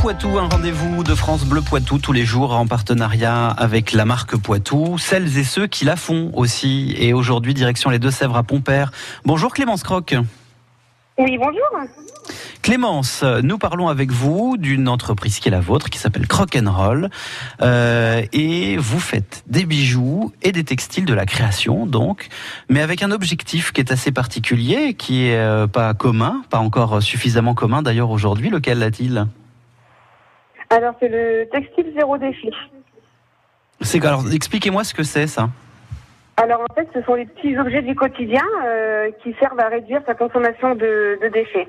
[0.00, 4.36] Poitou, un rendez-vous de France Bleu Poitou tous les jours en partenariat avec la marque
[4.36, 6.94] Poitou, celles et ceux qui la font aussi.
[6.98, 8.92] Et aujourd'hui, direction les Deux-Sèvres à Pompère.
[9.24, 10.14] Bonjour Clémence Croc.
[11.18, 11.68] Oui, bonjour.
[12.62, 17.10] Clémence, nous parlons avec vous d'une entreprise qui est la vôtre, qui s'appelle Crock Roll,
[17.60, 22.28] euh, et vous faites des bijoux et des textiles de la création, donc,
[22.68, 27.02] mais avec un objectif qui est assez particulier, qui est euh, pas commun, pas encore
[27.02, 28.48] suffisamment commun d'ailleurs aujourd'hui.
[28.48, 29.26] Lequel a-t-il
[30.70, 32.50] Alors, c'est le textile zéro déchet.
[33.80, 35.48] C'est alors, expliquez-moi ce que c'est ça.
[36.38, 40.00] Alors en fait, ce sont les petits objets du quotidien euh, qui servent à réduire
[40.06, 41.66] sa consommation de, déchets.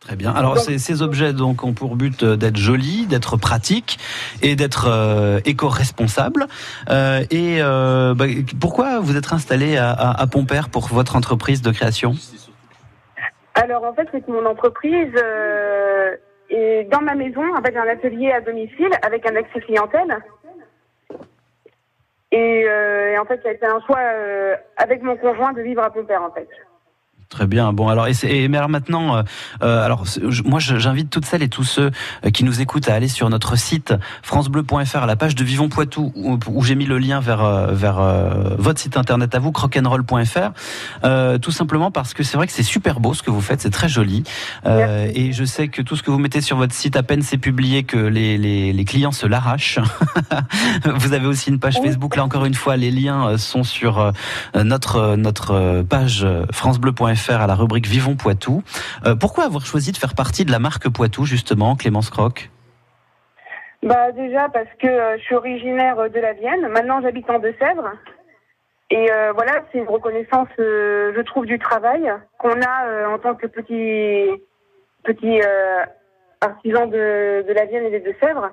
[0.00, 0.32] Très bien.
[0.32, 3.98] Alors ces, objets donc ont pour but euh, d'être jolis, d'être pratiques
[4.42, 6.46] et d'être euh, éco-responsables.
[6.88, 8.24] et bah,
[8.60, 12.14] pourquoi vous êtes installé à, à, Pompère pour votre entreprise de création?
[13.54, 15.12] Alors en fait, c'est mon entreprise
[16.50, 20.16] est dans ma maison avec un atelier à domicile avec un accès clientèle.
[22.34, 25.82] Euh, et, en fait, ça a été un choix euh, avec mon conjoint de vivre
[25.82, 26.48] à Pompère, en fait.
[27.28, 27.72] Très bien.
[27.72, 29.22] Bon, alors, et, et mais alors maintenant, euh,
[29.62, 30.04] euh alors
[30.44, 31.90] moi, j'invite toutes celles et tous ceux
[32.24, 35.68] euh, qui nous écoutent à aller sur notre site francebleu.fr à la page de Vivons
[35.68, 37.96] Poitou où, où j'ai mis le lien vers euh, vers
[38.58, 40.52] votre site internet à vous, crock'n'roll.fr.
[41.04, 43.60] Euh, tout simplement parce que c'est vrai que c'est super beau ce que vous faites,
[43.60, 44.22] c'est très joli.
[44.64, 47.38] et je sais que tout ce que vous mettez sur votre site, à peine c'est
[47.38, 49.80] publié que les, les, les clients se l'arrachent.
[50.84, 52.14] vous avez aussi une page Facebook.
[52.14, 54.12] Là encore une fois, les liens sont sur
[54.54, 58.62] notre notre page francebleu.fr à la rubrique Vivons Poitou.
[59.04, 62.50] Euh, pourquoi avoir choisi de faire partie de la marque Poitou, justement, Clémence Croc?
[63.82, 66.68] Bah déjà parce que euh, je suis originaire de la Vienne.
[66.68, 67.90] Maintenant j'habite en Deux-Sèvres.
[68.90, 73.46] Et euh, voilà, c'est une reconnaissance, je trouve, du travail qu'on a en tant que
[73.46, 74.30] petit
[75.02, 75.40] petit
[76.40, 78.50] artisan de, de, la Vienne et des Deux-Sèvres.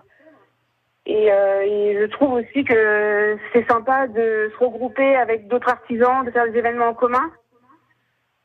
[1.06, 1.30] Et,
[2.00, 6.58] je trouve aussi que c'est sympa de se regrouper avec d'autres artisans, de faire des
[6.58, 7.32] événements en commun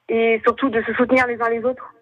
[0.09, 1.95] et surtout de se soutenir les uns les autres.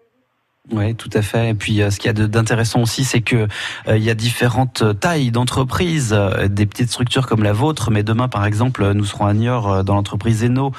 [0.69, 1.51] Oui, tout à fait.
[1.51, 3.47] Et puis, euh, ce qu'il y a d'intéressant aussi, c'est que
[3.87, 7.89] euh, il y a différentes tailles d'entreprises, euh, des petites structures comme la vôtre.
[7.89, 10.71] Mais demain, par exemple, nous serons à Niort dans l'entreprise Eno,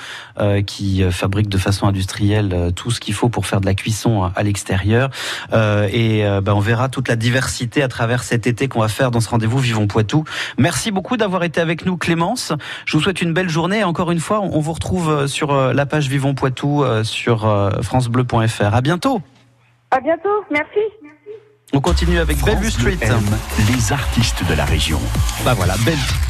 [0.67, 4.43] qui fabrique de façon industrielle tout ce qu'il faut pour faire de la cuisson à
[4.43, 5.11] l'extérieur.
[5.53, 9.21] et ben, on verra toute la diversité à travers cet été qu'on va faire dans
[9.21, 10.25] ce rendez-vous Vivons Poitou.
[10.59, 12.53] Merci beaucoup d'avoir été avec nous, Clémence.
[12.87, 13.85] Je vous souhaite une belle journée.
[13.85, 18.75] Encore une fois, on vous retrouve sur la page Vivons Poitou sur francebleu.fr.
[18.75, 19.23] À bientôt.
[19.91, 20.81] À bientôt, merci.
[21.73, 22.99] On continue avec Bellevue Street.
[23.01, 24.99] les artistes de la région.
[25.45, 25.75] Bah voilà,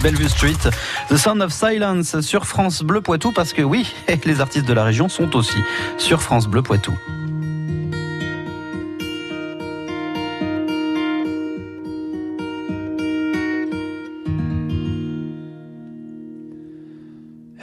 [0.02, 0.70] Bellevue Street,
[1.08, 4.84] The Sound of Silence sur France Bleu Poitou, parce que oui, les artistes de la
[4.84, 5.58] région sont aussi
[5.96, 6.92] sur France Bleu Poitou.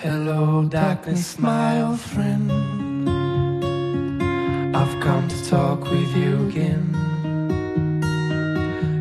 [0.03, 2.84] Hello, darkness, my old friend.
[4.85, 6.83] I've come to talk with you again.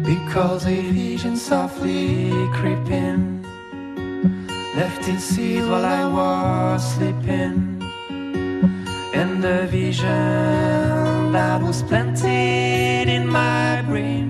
[0.02, 3.44] Because a vision softly creeping
[4.74, 7.82] left its seed while I was sleeping.
[9.12, 14.23] And the vision that was planted in my brain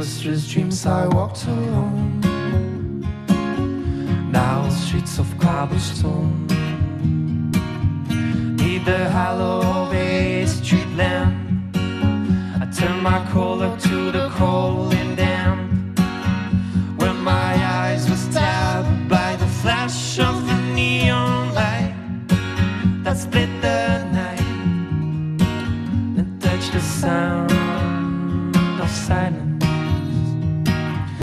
[0.00, 2.22] lustrous dreams I walked alone.
[4.32, 6.46] Now streets of cobblestone
[8.56, 11.36] need the hollow of a street lamp.
[12.62, 15.70] I turn my collar to the cold and damp,
[16.98, 17.52] When my
[17.82, 21.94] eyes were stabbed by the flash of the neon light
[23.04, 24.40] that split the night
[26.18, 29.59] and touched the sound of silence.